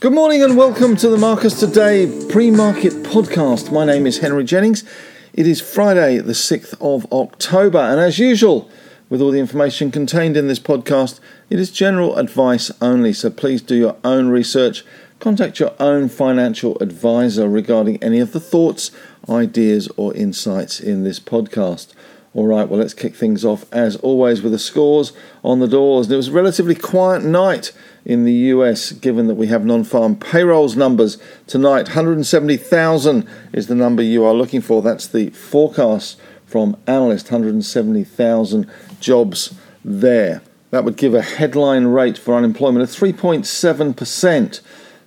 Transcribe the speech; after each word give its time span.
Good 0.00 0.12
morning 0.12 0.42
and 0.42 0.56
welcome 0.56 0.96
to 0.96 1.08
the 1.08 1.16
Marcus 1.18 1.58
Today 1.58 2.26
pre 2.30 2.50
market 2.50 2.92
podcast. 3.04 3.72
My 3.72 3.84
name 3.84 4.06
is 4.06 4.18
Henry 4.18 4.44
Jennings. 4.44 4.84
It 5.32 5.46
is 5.46 5.60
Friday, 5.60 6.18
the 6.18 6.32
6th 6.32 6.74
of 6.80 7.10
October, 7.12 7.78
and 7.78 8.00
as 8.00 8.18
usual, 8.18 8.70
with 9.08 9.20
all 9.20 9.30
the 9.30 9.40
information 9.40 9.90
contained 9.90 10.36
in 10.36 10.48
this 10.48 10.58
podcast, 10.58 11.20
it 11.50 11.58
is 11.58 11.70
general 11.70 12.16
advice 12.16 12.70
only, 12.80 13.12
so 13.12 13.30
please 13.30 13.60
do 13.62 13.74
your 13.74 13.96
own 14.04 14.28
research. 14.28 14.84
Contact 15.20 15.58
your 15.58 15.74
own 15.80 16.08
financial 16.08 16.78
advisor 16.80 17.48
regarding 17.48 18.02
any 18.02 18.20
of 18.20 18.32
the 18.32 18.40
thoughts, 18.40 18.90
ideas, 19.28 19.88
or 19.96 20.14
insights 20.14 20.80
in 20.80 21.04
this 21.04 21.20
podcast. 21.20 21.94
All 22.34 22.48
right, 22.48 22.68
well, 22.68 22.80
let's 22.80 22.94
kick 22.94 23.14
things 23.14 23.44
off 23.44 23.64
as 23.72 23.94
always 23.96 24.42
with 24.42 24.50
the 24.50 24.58
scores 24.58 25.12
on 25.44 25.60
the 25.60 25.68
doors. 25.68 26.06
And 26.06 26.14
It 26.14 26.16
was 26.16 26.28
a 26.28 26.32
relatively 26.32 26.74
quiet 26.74 27.22
night 27.22 27.70
in 28.04 28.24
the 28.24 28.32
US, 28.32 28.90
given 28.90 29.28
that 29.28 29.36
we 29.36 29.46
have 29.46 29.64
non 29.64 29.84
farm 29.84 30.16
payrolls 30.16 30.74
numbers 30.76 31.16
tonight. 31.46 31.88
170,000 31.88 33.28
is 33.52 33.68
the 33.68 33.76
number 33.76 34.02
you 34.02 34.24
are 34.24 34.34
looking 34.34 34.60
for. 34.60 34.82
That's 34.82 35.06
the 35.06 35.30
forecast 35.30 36.18
from 36.44 36.76
analysts 36.88 37.30
170,000 37.30 38.68
jobs 38.98 39.54
there. 39.84 40.42
That 40.70 40.84
would 40.84 40.96
give 40.96 41.14
a 41.14 41.22
headline 41.22 41.86
rate 41.86 42.18
for 42.18 42.34
unemployment 42.34 42.82
of 42.82 42.88
3.7%. 42.90 44.60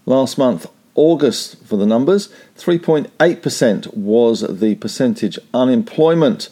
Last 0.05 0.37
month, 0.37 0.65
August, 0.95 1.63
for 1.65 1.75
the 1.75 1.85
numbers, 1.85 2.29
3.8% 2.57 3.97
was 3.97 4.59
the 4.59 4.75
percentage 4.75 5.37
unemployment 5.53 6.47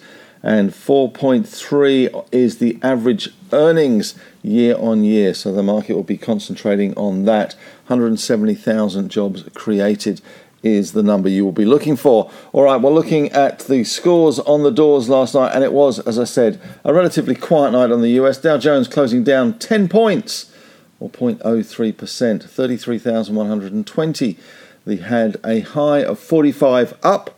and 0.45 0.69
4.3 0.69 2.27
is 2.31 2.59
the 2.59 2.77
average 2.83 3.29
earnings 3.51 4.13
year 4.43 4.77
on 4.77 5.03
year. 5.03 5.33
So 5.33 5.51
the 5.51 5.63
market 5.63 5.95
will 5.95 6.03
be 6.03 6.19
concentrating 6.19 6.93
on 6.95 7.25
that. 7.25 7.55
170,000 7.87 9.09
jobs 9.09 9.43
created 9.55 10.21
is 10.61 10.91
the 10.91 11.01
number 11.01 11.29
you 11.29 11.43
will 11.43 11.51
be 11.51 11.65
looking 11.65 11.95
for. 11.95 12.29
All 12.53 12.61
right, 12.61 12.79
we're 12.79 12.91
looking 12.91 13.31
at 13.31 13.59
the 13.59 13.83
scores 13.83 14.37
on 14.39 14.61
the 14.61 14.69
doors 14.69 15.09
last 15.09 15.33
night, 15.33 15.51
and 15.55 15.63
it 15.63 15.73
was, 15.73 15.97
as 15.99 16.19
I 16.19 16.25
said, 16.25 16.61
a 16.83 16.93
relatively 16.93 17.33
quiet 17.33 17.71
night 17.71 17.89
on 17.91 18.01
the 18.01 18.11
US. 18.21 18.37
Dow 18.37 18.59
Jones 18.59 18.87
closing 18.87 19.23
down 19.23 19.57
10 19.57 19.89
points, 19.89 20.51
or 20.99 21.09
0.03%, 21.09 22.43
33,120. 22.43 24.37
They 24.85 24.95
had 24.97 25.37
a 25.43 25.61
high 25.61 26.03
of 26.03 26.19
45 26.19 26.99
up 27.01 27.35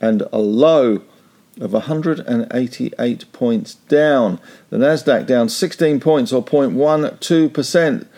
and 0.00 0.22
a 0.32 0.38
low 0.38 1.02
of 1.60 1.72
188 1.72 3.32
points 3.32 3.74
down. 3.74 4.38
The 4.70 4.76
Nasdaq 4.76 5.26
down 5.26 5.48
16 5.48 5.98
points 6.00 6.32
or 6.32 6.44
0.12 6.44 7.52
percent. 7.52 8.08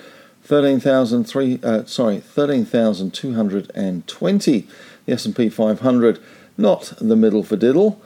13,003 0.42 1.60
uh, 1.62 1.84
sorry 1.84 2.20
13,220 2.20 4.68
the 5.04 5.12
S&P 5.12 5.48
500 5.50 6.18
not 6.56 6.94
the 6.98 7.16
middle 7.16 7.42
for 7.42 7.56
diddle 7.56 8.00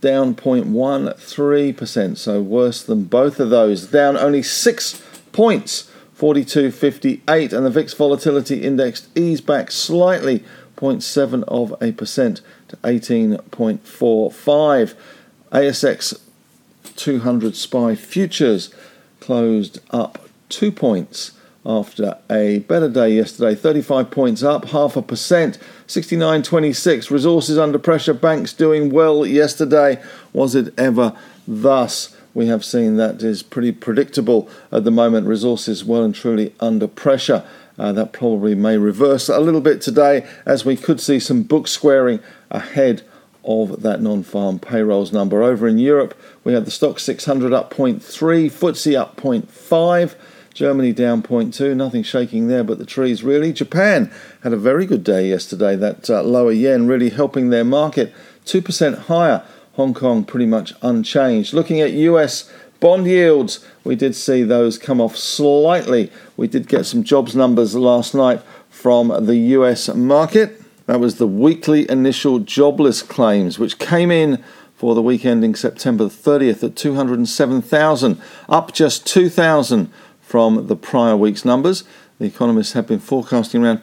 down 0.00 0.32
0.13% 0.34 2.16
so 2.16 2.40
worse 2.40 2.84
than 2.84 3.04
both 3.04 3.40
of 3.40 3.50
those. 3.50 3.86
Down 3.86 4.16
only 4.16 4.42
6 4.42 5.02
points 5.32 5.90
42.58 6.18 7.52
and 7.52 7.66
the 7.66 7.70
VIX 7.70 7.92
volatility 7.94 8.62
index 8.62 9.08
eased 9.16 9.46
back 9.46 9.70
slightly 9.70 10.44
0.7 10.76 11.44
of 11.48 11.74
a 11.80 11.92
percent 11.92 12.40
to 12.72 12.76
18.45. 12.78 14.94
ASX 15.52 16.20
200 16.96 17.54
SPI 17.54 17.94
futures 17.94 18.74
closed 19.20 19.78
up 19.90 20.18
two 20.48 20.72
points 20.72 21.32
after 21.64 22.18
a 22.28 22.58
better 22.60 22.88
day 22.88 23.10
yesterday 23.10 23.54
35 23.54 24.10
points 24.10 24.42
up 24.42 24.64
half 24.66 24.96
a 24.96 25.02
percent 25.02 25.58
69.26 25.86 27.08
resources 27.10 27.56
under 27.56 27.78
pressure 27.78 28.14
banks 28.14 28.52
doing 28.52 28.90
well 28.90 29.24
yesterday. 29.24 30.02
Was 30.32 30.56
it 30.56 30.74
ever 30.76 31.16
thus 31.46 32.16
we 32.34 32.46
have 32.46 32.64
seen 32.64 32.96
that 32.96 33.22
is 33.22 33.42
pretty 33.42 33.72
predictable 33.72 34.48
at 34.70 34.84
the 34.84 34.90
moment 34.90 35.26
resources 35.26 35.84
well 35.84 36.02
and 36.02 36.14
truly 36.14 36.54
under 36.60 36.88
pressure 36.88 37.44
uh, 37.78 37.92
that 37.92 38.12
probably 38.12 38.54
may 38.54 38.76
reverse 38.76 39.28
a 39.28 39.40
little 39.40 39.60
bit 39.60 39.80
today 39.80 40.26
as 40.44 40.64
we 40.64 40.76
could 40.76 41.00
see 41.00 41.18
some 41.18 41.42
book 41.42 41.66
squaring 41.66 42.20
ahead 42.50 43.02
of 43.44 43.82
that 43.82 44.00
non 44.00 44.22
farm 44.22 44.58
payrolls 44.58 45.12
number. 45.12 45.42
Over 45.42 45.66
in 45.66 45.78
Europe, 45.78 46.18
we 46.44 46.52
had 46.52 46.64
the 46.64 46.70
Stoxx 46.70 47.00
600 47.00 47.52
up 47.52 47.72
0.3, 47.72 48.00
FTSE 48.50 48.98
up 48.98 49.16
0.5. 49.16 50.14
Germany 50.54 50.92
down 50.92 51.22
0.2, 51.22 51.74
nothing 51.74 52.02
shaking 52.02 52.48
there 52.48 52.62
but 52.62 52.78
the 52.78 52.84
trees 52.84 53.24
really. 53.24 53.54
Japan 53.54 54.12
had 54.42 54.52
a 54.52 54.56
very 54.58 54.84
good 54.84 55.02
day 55.02 55.26
yesterday, 55.26 55.76
that 55.76 56.10
uh, 56.10 56.22
lower 56.22 56.52
yen 56.52 56.86
really 56.86 57.08
helping 57.08 57.48
their 57.48 57.64
market, 57.64 58.12
2% 58.44 58.98
higher. 59.06 59.42
Hong 59.74 59.94
Kong 59.94 60.24
pretty 60.24 60.46
much 60.46 60.74
unchanged. 60.82 61.54
Looking 61.54 61.80
at 61.80 61.92
US 61.92 62.50
bond 62.80 63.06
yields, 63.06 63.64
we 63.84 63.96
did 63.96 64.14
see 64.14 64.42
those 64.42 64.76
come 64.76 65.00
off 65.00 65.16
slightly. 65.16 66.10
We 66.36 66.46
did 66.46 66.68
get 66.68 66.84
some 66.84 67.04
jobs 67.04 67.34
numbers 67.34 67.74
last 67.74 68.14
night 68.14 68.42
from 68.68 69.26
the 69.26 69.36
US 69.36 69.88
market. 69.94 70.60
That 70.86 71.00
was 71.00 71.16
the 71.16 71.26
weekly 71.26 71.88
initial 71.90 72.38
jobless 72.40 73.02
claims, 73.02 73.58
which 73.58 73.78
came 73.78 74.10
in 74.10 74.42
for 74.76 74.94
the 74.94 75.02
week 75.02 75.24
ending 75.24 75.54
September 75.54 76.06
30th 76.06 76.64
at 76.64 76.76
207,000, 76.76 78.20
up 78.48 78.72
just 78.72 79.06
2,000 79.06 79.90
from 80.20 80.66
the 80.66 80.76
prior 80.76 81.16
week's 81.16 81.44
numbers. 81.44 81.84
The 82.18 82.26
economists 82.26 82.72
have 82.72 82.86
been 82.88 82.98
forecasting 82.98 83.64
around 83.64 83.82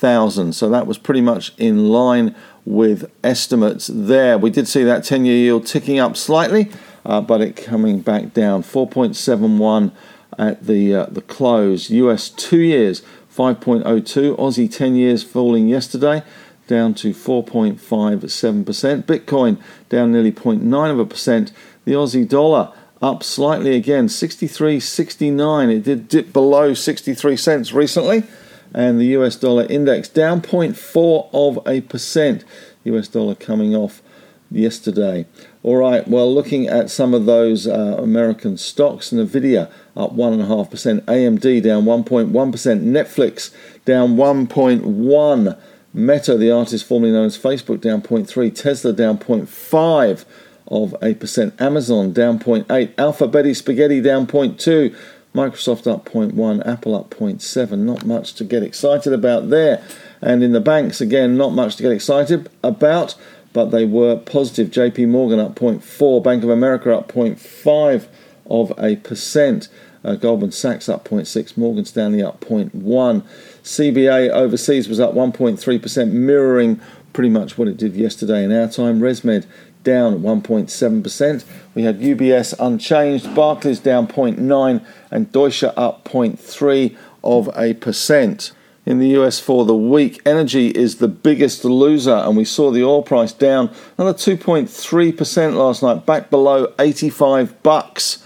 210,000, 0.00 0.52
so 0.52 0.68
that 0.68 0.86
was 0.86 0.98
pretty 0.98 1.20
much 1.20 1.52
in 1.56 1.88
line 1.88 2.34
with 2.64 3.10
estimates 3.22 3.88
there. 3.92 4.36
We 4.38 4.50
did 4.50 4.66
see 4.68 4.84
that 4.84 5.04
10 5.04 5.24
year 5.24 5.36
yield 5.36 5.66
ticking 5.66 5.98
up 5.98 6.16
slightly, 6.16 6.70
uh, 7.04 7.20
but 7.20 7.40
it 7.40 7.56
coming 7.56 8.00
back 8.00 8.34
down 8.34 8.62
4.71 8.62 9.92
at 10.38 10.66
the, 10.66 10.94
uh, 10.94 11.06
the 11.06 11.22
close. 11.22 11.90
US 11.90 12.28
two 12.28 12.60
years 12.60 13.02
5.02. 13.34 14.36
Aussie 14.36 14.72
10 14.72 14.96
years 14.96 15.22
falling 15.22 15.68
yesterday 15.68 16.22
down 16.66 16.94
to 16.94 17.10
4.57%. 17.10 19.04
Bitcoin 19.04 19.60
down 19.88 20.12
nearly 20.12 20.32
0.9 20.32 20.90
of 20.90 20.98
a 20.98 21.06
percent. 21.06 21.52
The 21.84 21.92
Aussie 21.92 22.28
dollar 22.28 22.72
up 23.02 23.22
slightly 23.22 23.76
again, 23.76 24.06
63.69. 24.06 25.76
It 25.76 25.82
did 25.82 26.08
dip 26.08 26.32
below 26.32 26.72
63 26.72 27.36
cents 27.36 27.72
recently. 27.72 28.24
And 28.74 29.00
the 29.00 29.06
US 29.18 29.36
dollar 29.36 29.64
index 29.66 30.08
down 30.08 30.42
0.4 30.42 31.28
of 31.32 31.66
a 31.66 31.80
percent. 31.82 32.44
US 32.84 33.08
dollar 33.08 33.34
coming 33.34 33.74
off 33.74 34.02
yesterday. 34.50 35.26
All 35.62 35.76
right, 35.76 36.06
well, 36.06 36.32
looking 36.32 36.68
at 36.68 36.90
some 36.90 37.14
of 37.14 37.26
those 37.26 37.66
uh, 37.66 37.96
American 37.98 38.56
stocks, 38.56 39.10
Nvidia 39.10 39.70
up 39.96 40.14
1.5%, 40.14 41.02
AMD 41.02 41.62
down 41.62 41.84
1.1%, 41.84 42.32
Netflix 42.32 43.54
down 43.84 44.16
1.1%, 44.16 45.58
Meta, 45.96 46.36
the 46.36 46.50
artist 46.50 46.84
formerly 46.84 47.12
known 47.12 47.26
as 47.26 47.38
Facebook, 47.38 47.80
down 47.80 48.02
0.3%, 48.02 48.54
Tesla 48.54 48.92
down 48.92 49.16
0.5% 49.18 50.24
of 50.68 50.94
a 51.02 51.14
percent, 51.14 51.60
Amazon 51.60 52.12
down 52.12 52.38
0.8%, 52.38 52.92
Alphabet 52.98 53.54
Spaghetti 53.56 54.00
down 54.00 54.26
0.2%, 54.26 54.94
Microsoft 55.34 55.90
up 55.90 56.04
0.1%, 56.04 56.66
Apple 56.66 56.94
up 56.94 57.10
0.7%. 57.10 57.78
Not 57.78 58.06
much 58.06 58.34
to 58.34 58.44
get 58.44 58.62
excited 58.62 59.12
about 59.12 59.50
there. 59.50 59.84
And 60.22 60.42
in 60.42 60.52
the 60.52 60.60
banks, 60.60 61.00
again, 61.00 61.36
not 61.36 61.52
much 61.52 61.76
to 61.76 61.82
get 61.82 61.92
excited 61.92 62.48
about 62.62 63.16
but 63.54 63.66
they 63.66 63.86
were 63.86 64.16
positive. 64.16 64.68
JP 64.68 65.08
Morgan 65.08 65.38
up 65.38 65.54
0.4, 65.54 66.22
Bank 66.22 66.44
of 66.44 66.50
America 66.50 66.92
up 66.92 67.10
0.5 67.10 68.06
of 68.50 68.72
a 68.78 68.96
percent. 68.96 69.68
Uh, 70.04 70.16
Goldman 70.16 70.52
Sachs 70.52 70.86
up 70.86 71.08
0.6, 71.08 71.56
Morgan 71.56 71.86
Stanley 71.86 72.22
up 72.22 72.40
0.1. 72.40 73.22
CBA 73.62 74.28
overseas 74.30 74.86
was 74.86 75.00
up 75.00 75.14
1.3%, 75.14 76.10
mirroring 76.10 76.78
pretty 77.14 77.30
much 77.30 77.56
what 77.56 77.68
it 77.68 77.78
did 77.78 77.94
yesterday 77.94 78.44
in 78.44 78.52
our 78.52 78.68
time. 78.68 79.00
ResMed 79.00 79.46
down 79.84 80.20
1.7%. 80.20 81.44
We 81.74 81.84
had 81.84 82.00
UBS 82.00 82.54
unchanged, 82.58 83.34
Barclays 83.34 83.78
down 83.78 84.08
0.9, 84.08 84.84
and 85.10 85.32
Deutsche 85.32 85.64
up 85.64 86.04
0.3 86.04 86.96
of 87.22 87.50
a 87.56 87.74
percent 87.74 88.52
in 88.86 88.98
the 88.98 89.08
US 89.20 89.38
for 89.40 89.64
the 89.64 89.76
week. 89.76 90.20
Energy 90.26 90.68
is 90.68 90.96
the 90.96 91.08
biggest 91.08 91.64
loser, 91.64 92.14
and 92.14 92.36
we 92.36 92.44
saw 92.44 92.70
the 92.70 92.84
oil 92.84 93.02
price 93.02 93.32
down 93.32 93.70
another 93.96 94.16
2.3% 94.16 95.54
last 95.54 95.82
night, 95.82 96.06
back 96.06 96.30
below 96.30 96.72
85 96.78 97.62
bucks. 97.62 98.22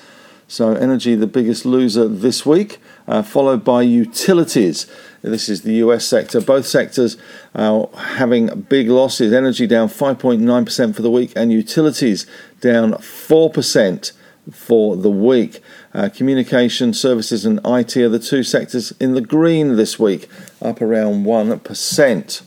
So, 0.50 0.72
energy 0.72 1.14
the 1.14 1.26
biggest 1.26 1.66
loser 1.66 2.08
this 2.08 2.46
week, 2.46 2.78
uh, 3.06 3.22
followed 3.22 3.64
by 3.64 3.82
utilities. 3.82 4.86
This 5.22 5.48
is 5.48 5.62
the 5.62 5.74
US 5.74 6.04
sector. 6.04 6.40
Both 6.40 6.66
sectors 6.66 7.16
are 7.54 7.88
having 7.94 8.62
big 8.68 8.88
losses. 8.88 9.32
Energy 9.32 9.66
down 9.66 9.88
5.9% 9.88 10.94
for 10.94 11.02
the 11.02 11.10
week, 11.10 11.32
and 11.34 11.52
utilities 11.52 12.26
down 12.60 12.92
4% 12.92 14.12
for 14.52 14.96
the 14.96 15.10
week. 15.10 15.60
Uh, 15.92 16.08
communication 16.08 16.92
services 16.92 17.44
and 17.44 17.60
IT 17.64 17.96
are 17.96 18.08
the 18.08 18.18
two 18.18 18.42
sectors 18.42 18.92
in 19.00 19.14
the 19.14 19.20
green 19.20 19.76
this 19.76 19.98
week, 19.98 20.28
up 20.62 20.80
around 20.80 21.24
1%. 21.24 22.42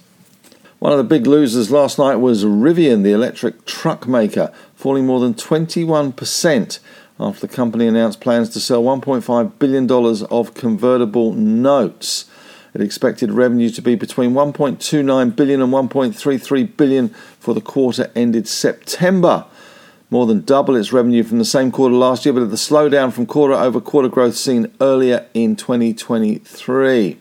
One 0.79 0.91
of 0.91 0.97
the 0.97 1.03
big 1.03 1.27
losers 1.27 1.69
last 1.69 1.99
night 1.99 2.15
was 2.15 2.43
Rivian, 2.43 3.03
the 3.03 3.11
electric 3.11 3.65
truck 3.65 4.07
maker, 4.07 4.51
falling 4.75 5.05
more 5.05 5.19
than 5.19 5.35
21% 5.35 6.79
after 7.19 7.45
the 7.45 7.53
company 7.53 7.85
announced 7.85 8.19
plans 8.19 8.49
to 8.49 8.59
sell 8.59 8.81
$1.5 8.83 9.59
billion 9.59 9.91
of 10.31 10.53
convertible 10.55 11.33
notes. 11.33 12.25
It 12.73 12.81
expected 12.81 13.31
revenue 13.31 13.69
to 13.69 13.81
be 13.81 13.95
between 13.95 14.31
1.29 14.31 15.35
billion 15.35 15.61
and 15.61 15.73
1.33 15.73 16.77
billion 16.77 17.09
for 17.39 17.53
the 17.53 17.61
quarter 17.61 18.09
ended 18.15 18.47
September. 18.47 19.45
More 20.09 20.25
than 20.25 20.41
double 20.41 20.75
its 20.75 20.91
revenue 20.91 21.23
from 21.23 21.37
the 21.37 21.45
same 21.45 21.71
quarter 21.71 21.95
last 21.95 22.25
year, 22.25 22.33
but 22.33 22.43
at 22.43 22.49
the 22.49 22.55
slowdown 22.57 23.13
from 23.13 23.25
quarter 23.25 23.53
over 23.53 23.79
quarter 23.79 24.09
growth 24.09 24.35
seen 24.35 24.71
earlier 24.81 25.25
in 25.33 25.55
2023. 25.55 27.17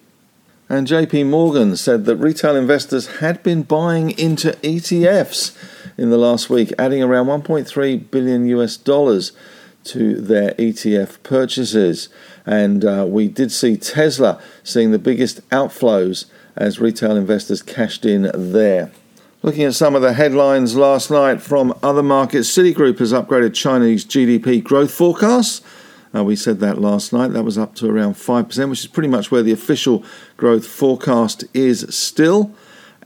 And 0.68 0.86
JP 0.86 1.26
Morgan 1.26 1.76
said 1.76 2.04
that 2.04 2.16
retail 2.16 2.54
investors 2.54 3.18
had 3.18 3.42
been 3.42 3.62
buying 3.62 4.12
into 4.12 4.52
ETFs 4.62 5.56
in 5.98 6.10
the 6.10 6.16
last 6.16 6.48
week, 6.48 6.72
adding 6.78 7.02
around 7.02 7.26
1.3 7.26 8.10
billion 8.10 8.46
US 8.46 8.76
dollars 8.76 9.32
to 9.84 10.20
their 10.20 10.52
ETF 10.52 11.22
purchases. 11.22 12.08
And 12.46 12.84
uh, 12.84 13.06
we 13.08 13.28
did 13.28 13.52
see 13.52 13.76
Tesla 13.76 14.40
seeing 14.62 14.90
the 14.90 14.98
biggest 14.98 15.48
outflows 15.50 16.26
as 16.56 16.80
retail 16.80 17.16
investors 17.16 17.62
cashed 17.62 18.04
in 18.04 18.30
there. 18.34 18.90
Looking 19.42 19.64
at 19.64 19.74
some 19.74 19.94
of 19.94 20.02
the 20.02 20.12
headlines 20.12 20.76
last 20.76 21.10
night 21.10 21.40
from 21.40 21.72
other 21.82 22.02
markets, 22.02 22.54
Citigroup 22.54 22.98
has 22.98 23.12
upgraded 23.12 23.54
Chinese 23.54 24.04
GDP 24.04 24.62
growth 24.62 24.92
forecasts. 24.92 25.62
Uh, 26.14 26.24
we 26.24 26.36
said 26.36 26.60
that 26.60 26.78
last 26.78 27.12
night. 27.12 27.28
That 27.28 27.44
was 27.44 27.56
up 27.56 27.74
to 27.76 27.88
around 27.88 28.14
5%, 28.14 28.68
which 28.68 28.80
is 28.80 28.86
pretty 28.86 29.08
much 29.08 29.30
where 29.30 29.42
the 29.42 29.52
official 29.52 30.04
growth 30.36 30.66
forecast 30.66 31.44
is 31.54 31.86
still. 31.88 32.52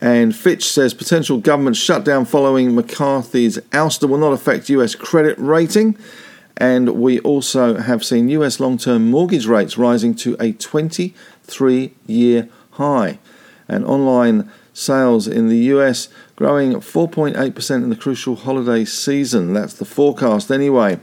And 0.00 0.34
Fitch 0.34 0.68
says 0.68 0.92
potential 0.92 1.38
government 1.38 1.76
shutdown 1.76 2.24
following 2.24 2.74
McCarthy's 2.74 3.58
ouster 3.70 4.08
will 4.08 4.18
not 4.18 4.32
affect 4.32 4.68
US 4.70 4.94
credit 4.94 5.36
rating. 5.38 5.96
And 6.56 7.00
we 7.00 7.18
also 7.20 7.78
have 7.78 8.04
seen 8.04 8.28
US 8.28 8.60
long 8.60 8.78
term 8.78 9.10
mortgage 9.10 9.46
rates 9.46 9.76
rising 9.76 10.14
to 10.16 10.36
a 10.38 10.52
23 10.52 11.92
year 12.06 12.48
high. 12.72 13.18
And 13.68 13.84
online 13.84 14.50
sales 14.72 15.26
in 15.26 15.48
the 15.48 15.58
US 15.74 16.08
growing 16.36 16.74
4.8% 16.74 17.74
in 17.76 17.90
the 17.90 17.96
crucial 17.96 18.36
holiday 18.36 18.84
season. 18.84 19.52
That's 19.52 19.74
the 19.74 19.84
forecast 19.84 20.50
anyway. 20.50 20.98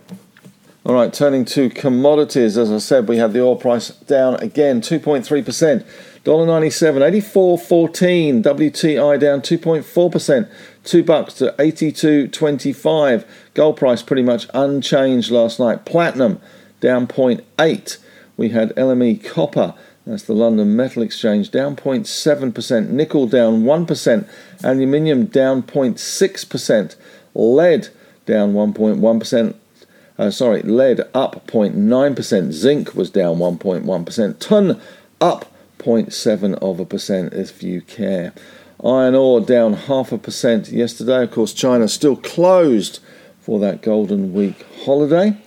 All 0.84 0.96
right, 0.96 1.14
turning 1.14 1.46
to 1.46 1.70
commodities, 1.70 2.58
as 2.58 2.72
I 2.72 2.80
said, 2.80 3.08
we 3.08 3.18
have 3.18 3.34
the 3.34 3.42
oil 3.42 3.56
price 3.56 3.90
down 3.90 4.36
again 4.36 4.82
2.3%. 4.82 5.86
$1.97, 6.26 7.22
84.14. 7.22 8.44
WTI 8.44 9.20
down 9.20 9.42
2.4%, 9.42 10.50
2 10.84 11.04
bucks 11.04 11.36
to 11.36 11.54
82.25. 11.58 13.26
Gold 13.54 13.78
price 13.78 14.02
pretty 14.02 14.24
much 14.24 14.48
unchanged 14.54 15.32
last 15.32 15.60
night. 15.60 15.86
Platinum 15.86 16.40
down 16.80 17.08
0.8. 17.08 17.98
We 18.38 18.50
had 18.50 18.76
LME 18.76 19.24
copper, 19.24 19.76
that's 20.06 20.24
the 20.24 20.34
London 20.34 20.76
Metal 20.76 21.04
Exchange, 21.04 21.52
down 21.52 21.76
0.7%. 21.76 22.90
Nickel 22.90 23.28
down 23.28 23.64
1%. 23.64 24.30
Aluminium 24.64 25.26
down 25.26 25.62
0.6%. 25.64 26.96
Lead 27.36 27.90
down 28.26 28.54
1.1%. 28.54 29.56
Uh, 30.18 30.32
sorry, 30.32 30.62
lead 30.64 31.02
up 31.14 31.48
0.9%. 31.48 32.52
Zinc 32.52 32.96
was 32.96 33.10
down 33.10 33.38
1.1%. 33.38 34.40
Ton 34.40 34.82
up 35.20 35.46
0.7 35.80 36.54
of 36.56 36.80
a 36.80 36.86
percent 36.86 37.34
if 37.34 37.64
you 37.64 37.82
care. 37.82 38.34
Iron 38.84 39.14
ore 39.14 39.42
down 39.42 39.74
half 39.74 40.12
a 40.12 40.18
percent 40.18 40.70
yesterday. 40.70 41.24
Of 41.24 41.32
course, 41.32 41.54
China 41.54 41.88
still 41.88 42.16
closed 42.16 43.00
for 43.40 43.60
that 43.60 43.82
Golden 43.82 44.34
Week 44.34 44.66
holiday. 44.84 45.38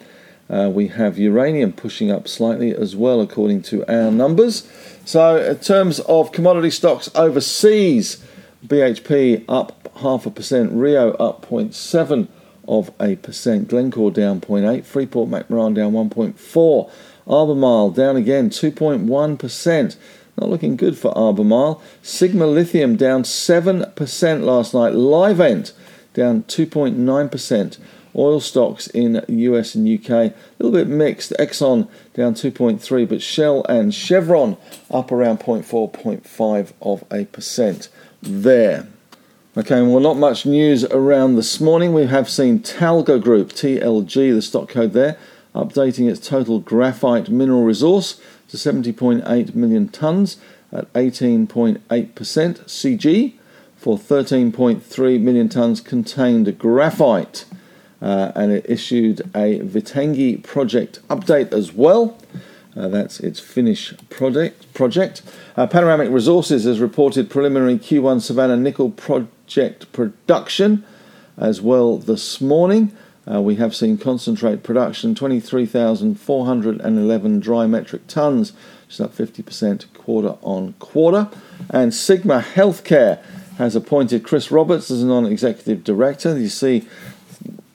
Uh, 0.48 0.70
we 0.72 0.88
have 0.88 1.18
uranium 1.18 1.72
pushing 1.72 2.10
up 2.10 2.28
slightly 2.28 2.74
as 2.74 2.94
well, 2.94 3.20
according 3.20 3.62
to 3.62 3.84
our 3.92 4.10
numbers. 4.10 4.68
So, 5.04 5.38
in 5.38 5.58
terms 5.58 6.00
of 6.00 6.32
commodity 6.32 6.70
stocks 6.70 7.10
overseas, 7.14 8.22
BHP 8.66 9.44
up 9.48 9.90
half 9.96 10.26
a 10.26 10.30
percent, 10.30 10.72
Rio 10.72 11.12
up 11.12 11.46
0.7 11.48 12.28
of 12.68 12.90
a 13.00 13.16
percent. 13.16 13.68
Glencore 13.68 14.10
down 14.10 14.40
0.8. 14.40 14.84
Freeport 14.84 15.28
McMoran 15.30 15.74
down 15.74 15.92
1.4. 15.92 16.90
Albemarle 17.26 17.90
down 17.90 18.16
again 18.16 18.50
2.1%. 18.50 19.96
Not 20.36 20.50
looking 20.50 20.76
good 20.76 20.98
for 20.98 21.16
Albemarle. 21.16 21.80
Sigma 22.02 22.46
Lithium 22.46 22.96
down 22.96 23.22
7% 23.22 24.42
last 24.42 24.74
night. 24.74 24.92
Livent 24.92 25.72
down 26.12 26.42
2.9%. 26.44 27.78
Oil 28.16 28.38
stocks 28.40 28.86
in 28.88 29.24
US 29.26 29.74
and 29.74 29.88
UK 29.88 30.10
a 30.10 30.34
little 30.58 30.72
bit 30.72 30.88
mixed. 30.88 31.32
Exxon 31.38 31.88
down 32.14 32.34
2.3, 32.34 33.08
but 33.08 33.22
Shell 33.22 33.64
and 33.68 33.92
Chevron 33.92 34.56
up 34.90 35.10
around 35.10 35.40
0.4, 35.40 35.92
0.5 35.92 36.72
of 36.80 37.04
a 37.10 37.24
percent 37.26 37.88
there. 38.22 38.86
Okay, 39.56 39.82
well, 39.82 40.00
not 40.00 40.16
much 40.16 40.46
news 40.46 40.84
around 40.84 41.36
this 41.36 41.60
morning. 41.60 41.92
We 41.92 42.06
have 42.06 42.28
seen 42.28 42.60
Talga 42.60 43.22
Group, 43.22 43.50
TLG, 43.50 44.34
the 44.34 44.42
stock 44.42 44.68
code 44.68 44.92
there, 44.92 45.16
updating 45.54 46.10
its 46.10 46.26
total 46.26 46.58
graphite 46.58 47.28
mineral 47.28 47.62
resource 47.62 48.20
to 48.48 48.56
70.8 48.56 49.54
million 49.54 49.88
tonnes 49.88 50.36
at 50.72 50.92
18.8% 50.92 51.78
CG 51.86 53.34
for 53.76 53.98
13.3 53.98 55.20
million 55.20 55.48
tonnes 55.48 55.84
contained 55.84 56.58
graphite. 56.58 57.44
Uh, 58.02 58.32
and 58.34 58.52
it 58.52 58.66
issued 58.68 59.20
a 59.34 59.60
Vittangi 59.60 60.42
project 60.42 61.00
update 61.08 61.52
as 61.52 61.72
well. 61.72 62.18
Uh, 62.76 62.88
that's 62.88 63.20
its 63.20 63.40
Finnish 63.40 63.94
project. 64.10 64.72
project. 64.74 65.22
Uh, 65.56 65.66
Panoramic 65.66 66.10
Resources 66.10 66.64
has 66.64 66.80
reported 66.80 67.30
preliminary 67.30 67.78
Q1 67.78 68.20
Savannah 68.20 68.56
nickel 68.56 68.90
project 68.90 69.90
production 69.92 70.84
as 71.38 71.60
well 71.60 71.98
this 71.98 72.40
morning. 72.40 72.92
Uh, 73.30 73.40
we 73.40 73.54
have 73.56 73.74
seen 73.74 73.96
concentrate 73.96 74.62
production 74.62 75.14
23,411 75.14 77.40
dry 77.40 77.66
metric 77.66 78.06
tons, 78.06 78.52
which 78.86 78.94
is 78.94 79.00
up 79.00 79.16
50% 79.16 79.92
quarter 79.94 80.36
on 80.42 80.74
quarter. 80.74 81.30
And 81.70 81.94
Sigma 81.94 82.40
Healthcare 82.40 83.22
has 83.56 83.74
appointed 83.74 84.22
Chris 84.24 84.50
Roberts 84.50 84.90
as 84.90 85.02
a 85.02 85.06
non 85.06 85.24
executive 85.26 85.84
director. 85.84 86.38
You 86.38 86.48
see 86.48 86.86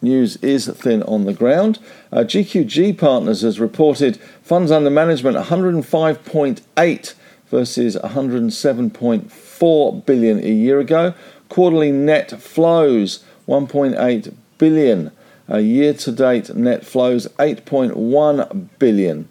news 0.01 0.38
is 0.38 0.68
thin 0.68 1.03
on 1.03 1.25
the 1.25 1.34
ground. 1.34 1.77
Uh, 2.12 2.20
GQG 2.20 2.98
Partners 2.98 3.41
has 3.41 3.60
reported 3.60 4.18
funds 4.44 4.72
under 4.72 4.89
management 4.89 5.38
105.8 5.38 7.13
versus 7.48 7.98
107.4 7.98 10.06
billion 10.06 10.39
a 10.39 10.51
year 10.51 10.79
ago. 10.79 11.13
Quarterly 11.50 11.91
net 11.91 12.32
flows 12.39 13.25
1.8 13.48 14.34
billion. 14.58 15.12
Year 15.58 15.94
to 15.94 16.12
date 16.12 16.56
net 16.56 16.86
flows 16.86 17.27
8.1 17.39 18.70
billion. 18.77 19.27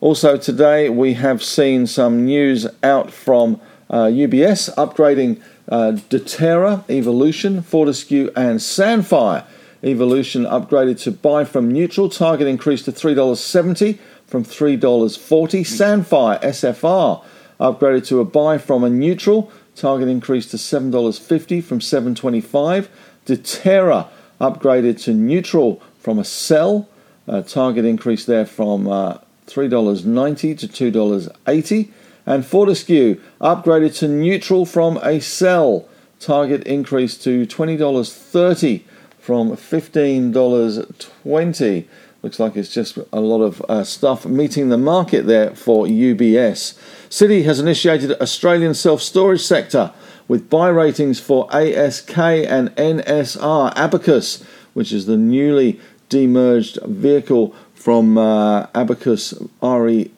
Also 0.00 0.36
today 0.36 0.88
we 0.88 1.14
have 1.14 1.42
seen 1.42 1.86
some 1.86 2.24
news 2.24 2.66
out 2.84 3.10
from 3.10 3.60
uh, 3.90 4.04
UBS 4.04 4.72
upgrading 4.76 5.42
uh, 5.68 5.98
Deterra, 6.08 6.88
Evolution, 6.88 7.62
Fortescue, 7.62 8.30
and 8.36 8.60
Sandfire 8.60 9.44
Evolution 9.82 10.44
upgraded 10.44 11.00
to 11.02 11.10
buy 11.10 11.44
from 11.44 11.70
neutral. 11.70 12.08
Target 12.08 12.46
increased 12.48 12.84
to 12.86 12.92
$3.70 12.92 13.98
from 14.26 14.44
$3.40. 14.44 15.60
Sandfire 15.60 16.40
SFR 16.42 17.24
upgraded 17.60 18.06
to 18.06 18.20
a 18.20 18.24
buy 18.24 18.58
from 18.58 18.84
a 18.84 18.90
neutral. 18.90 19.52
Target 19.74 20.08
increased 20.08 20.50
to 20.50 20.56
$7.50 20.56 21.62
from 21.62 21.78
$7.25. 21.78 22.88
Deterra 23.26 24.08
upgraded 24.40 25.02
to 25.04 25.14
neutral 25.14 25.80
from 25.98 26.18
a 26.18 26.24
sell. 26.24 26.88
Uh, 27.26 27.42
target 27.42 27.84
increase 27.84 28.24
there 28.24 28.46
from 28.46 28.88
uh, 28.88 29.18
$3.90 29.46 30.58
to 30.58 30.90
$2.80. 30.90 31.90
And 32.26 32.44
Fortescue 32.44 33.20
upgraded 33.40 33.96
to 33.98 34.08
neutral 34.08 34.66
from 34.66 34.98
a 34.98 35.20
sell. 35.20 35.88
Target 36.20 36.66
increase 36.66 37.16
to 37.18 37.46
$20.30 37.46 38.82
from 39.18 39.50
$15.20. 39.50 41.84
Looks 42.22 42.40
like 42.40 42.56
it's 42.56 42.74
just 42.74 42.98
a 43.12 43.20
lot 43.20 43.42
of 43.42 43.62
uh, 43.68 43.84
stuff 43.84 44.26
meeting 44.26 44.70
the 44.70 44.78
market 44.78 45.26
there 45.26 45.54
for 45.54 45.86
UBS. 45.86 46.76
Citi 47.08 47.44
has 47.44 47.60
initiated 47.60 48.10
Australian 48.20 48.74
self 48.74 49.00
storage 49.00 49.42
sector 49.42 49.92
with 50.28 50.48
buy 50.48 50.68
ratings 50.68 51.18
for 51.18 51.48
ASK 51.52 52.16
and 52.16 52.68
NSR. 52.76 53.72
Abacus 53.74 54.44
which 54.78 54.92
is 54.92 55.06
the 55.06 55.16
newly 55.16 55.80
demerged 56.08 56.80
vehicle 56.86 57.52
from 57.74 58.16
uh, 58.16 58.68
Abacus 58.76 59.34
REIT, 59.60 60.12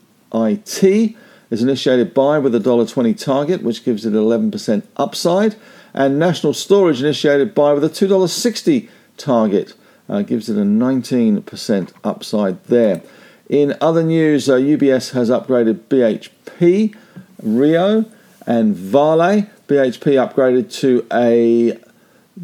is 1.51 1.63
initiated 1.63 2.13
buy 2.13 2.39
with 2.39 2.55
a 2.55 2.59
$1.20 2.59 3.19
target, 3.19 3.63
which 3.63 3.85
gives 3.85 4.05
it 4.05 4.13
11% 4.13 4.83
upside. 4.99 5.57
And 5.95 6.19
National 6.19 6.53
Storage 6.53 7.01
initiated 7.01 7.55
buy 7.55 7.73
with 7.73 7.85
a 7.85 7.89
$2.60 7.89 8.91
target, 9.17 9.73
uh, 10.11 10.21
gives 10.21 10.51
it 10.51 10.59
a 10.59 10.61
19% 10.61 11.93
upside 12.05 12.63
there. 12.65 13.01
In 13.49 13.75
other 13.81 14.03
news, 14.03 14.51
uh, 14.51 14.57
UBS 14.57 15.13
has 15.13 15.31
upgraded 15.31 15.81
BHP, 15.89 16.95
Rio, 17.43 18.05
and 18.47 18.77
Vale. 18.77 19.47
BHP 19.71 20.15
upgraded 20.15 20.73
to 20.81 21.07
a 21.13 21.79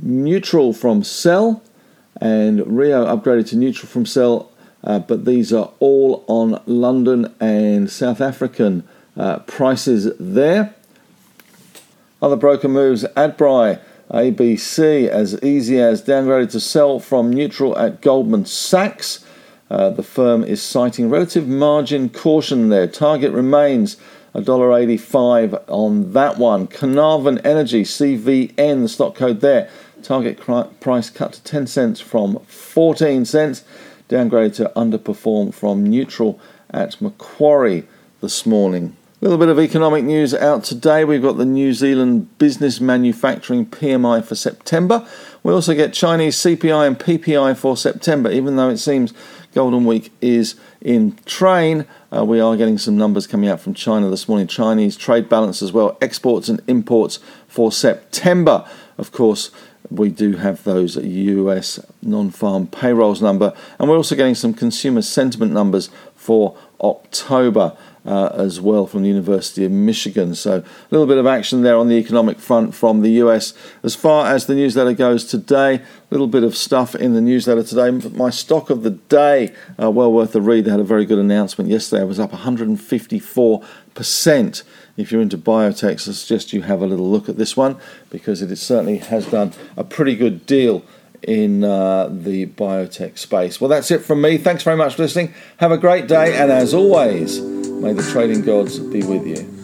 neutral 0.01 0.73
from 0.73 1.03
sell, 1.03 1.61
and 2.21 2.65
Rio 2.79 3.05
upgraded 3.05 3.49
to 3.49 3.57
neutral 3.57 3.89
from 3.89 4.07
sell. 4.07 4.53
Uh, 4.85 5.01
but 5.01 5.25
these 5.25 5.53
are 5.53 5.73
all 5.81 6.25
on 6.29 6.63
London 6.67 7.35
and 7.41 7.91
South 7.91 8.21
African 8.21 8.87
uh, 9.17 9.41
prices 9.41 10.13
there. 10.21 10.73
Other 12.23 12.37
broker 12.37 12.69
moves 12.69 13.03
Adbri, 13.17 13.81
ABC, 14.09 15.09
as 15.09 15.43
easy 15.43 15.81
as 15.81 16.05
downgraded 16.05 16.53
to 16.53 16.61
sell 16.61 17.01
from 17.01 17.33
neutral 17.33 17.77
at 17.77 18.03
Goldman 18.03 18.47
Sachs. 18.47 19.25
Uh, 19.69 19.91
the 19.91 20.05
firm 20.05 20.45
is 20.45 20.63
citing 20.63 21.11
relative 21.11 21.49
margin 21.49 22.09
caution 22.09 22.69
there. 22.69 22.87
Target 22.87 23.33
remains 23.33 23.97
$1.85 24.37 25.65
on 25.69 26.13
that 26.13 26.37
one. 26.37 26.67
Carnarvon 26.67 27.39
Energy, 27.39 27.85
CVN, 27.85 28.83
the 28.83 28.89
stock 28.89 29.15
code 29.15 29.41
there. 29.41 29.71
Target 30.03 30.39
price 30.81 31.09
cut 31.09 31.33
to 31.33 31.43
10 31.43 31.67
cents 31.67 32.01
from 32.01 32.39
14 32.41 33.25
cents. 33.25 33.65
Downgraded 34.09 34.55
to 34.57 34.73
underperform 34.77 35.55
from 35.55 35.85
neutral 35.85 36.39
at 36.71 37.01
Macquarie 37.01 37.89
this 38.21 38.45
morning. 38.45 38.97
A 39.19 39.25
little 39.25 39.39
bit 39.39 39.49
of 39.49 39.59
economic 39.59 40.05
news 40.05 40.35
out 40.35 40.63
today. 40.63 41.03
We've 41.03 41.23
got 41.23 41.39
the 41.39 41.47
New 41.47 41.73
Zealand 41.73 42.37
Business 42.37 42.83
Manufacturing 42.83 43.65
PMI 43.65 44.23
for 44.23 44.35
September. 44.35 45.09
We 45.43 45.55
also 45.55 45.75
get 45.75 45.95
Chinese 45.95 46.37
CPI 46.37 46.87
and 46.87 46.99
PPI 46.99 47.57
for 47.57 47.79
September, 47.79 48.31
even 48.31 48.57
though 48.57 48.69
it 48.69 48.77
seems 48.77 49.15
Golden 49.55 49.87
Week 49.87 50.13
is 50.21 50.57
in 50.83 51.17
train. 51.25 51.87
Uh, 52.15 52.27
we 52.27 52.41
are 52.41 52.59
getting 52.59 52.77
some 52.77 52.99
numbers 52.99 53.27
coming 53.27 53.49
out 53.49 53.59
from 53.59 53.73
China 53.73 54.11
this 54.11 54.29
morning. 54.29 54.49
Chinese 54.49 54.99
trade 54.99 55.31
balance 55.31 55.63
as 55.63 55.73
well, 55.73 55.97
exports 56.03 56.51
and 56.51 56.61
imports 56.67 57.19
for 57.49 57.73
September. 57.73 58.69
Of 58.99 59.13
course, 59.13 59.51
we 59.91 60.11
do 60.11 60.37
have 60.37 60.63
those 60.65 60.97
US 60.97 61.81
non 62.03 62.31
farm 62.31 62.67
payrolls 62.67 63.23
number, 63.23 63.55
and 63.79 63.89
we're 63.89 63.97
also 63.97 64.15
getting 64.15 64.35
some 64.35 64.53
consumer 64.53 65.01
sentiment 65.01 65.53
numbers 65.53 65.89
for 66.15 66.57
October 66.91 67.77
uh, 68.07 68.31
as 68.35 68.61
well 68.61 68.87
from 68.87 69.03
the 69.03 69.09
University 69.09 69.65
of 69.65 69.73
Michigan. 69.73 70.35
So 70.35 70.59
a 70.59 70.65
little 70.91 71.07
bit 71.07 71.17
of 71.19 71.27
action 71.27 71.63
there 71.63 71.77
on 71.77 71.89
the 71.89 71.97
economic 71.97 72.39
front 72.39 72.75
from 72.75 73.03
the 73.03 73.11
US. 73.23 73.53
As 73.83 73.97
far 73.97 74.33
as 74.33 74.47
the 74.47 74.55
newsletter 74.55 74.93
goes 74.93 75.25
today, 75.25 75.77
a 75.77 75.83
little 76.11 76.29
bit 76.29 76.45
of 76.45 76.57
stuff 76.57 76.95
in 76.95 77.15
the 77.15 77.21
newsletter 77.21 77.65
today. 77.65 77.91
My 77.91 78.31
stock 78.31 78.71
of 78.71 78.85
the 78.85 78.91
day, 78.91 79.53
uh, 79.81 79.91
well 79.91 80.13
worth 80.13 80.37
a 80.37 80.41
read. 80.41 80.67
They 80.67 80.71
had 80.71 80.81
a 80.81 80.85
very 80.85 81.05
good 81.05 81.19
announcement 81.19 81.69
yesterday. 81.69 82.03
It 82.03 82.07
was 82.07 82.21
up 82.21 82.31
154%. 82.31 84.63
If 84.97 85.13
you're 85.13 85.21
into 85.21 85.37
biotechs, 85.37 86.09
I 86.09 86.13
suggest 86.13 86.53
you 86.53 86.63
have 86.63 86.81
a 86.81 86.87
little 86.87 87.11
look 87.11 87.29
at 87.29 87.37
this 87.37 87.57
one 87.57 87.77
because 88.09 88.41
it 88.41 88.57
certainly 88.57 88.99
has 88.99 89.27
done 89.27 89.53
a 89.77 89.83
pretty 89.85 90.15
good 90.15 90.47
deal 90.47 90.85
in 91.23 91.65
uh, 91.65 92.09
the 92.11 92.47
biotech 92.47 93.19
space. 93.19 93.61
Well, 93.61 93.69
that's 93.69 93.91
it 93.91 94.01
from 94.01 94.21
me. 94.21 94.39
Thanks 94.39 94.63
very 94.63 94.77
much 94.77 94.95
for 94.95 95.03
listening. 95.03 95.35
Have 95.59 95.73
a 95.73 95.79
great 95.79 96.09
day, 96.09 96.37
and 96.37 96.51
as 96.51 96.75
always, 96.75 97.41
May 97.81 97.93
the 97.93 98.03
trading 98.11 98.41
gods 98.41 98.79
be 98.79 99.03
with 99.03 99.27
you. 99.27 99.56